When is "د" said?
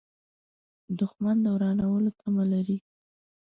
1.41-1.45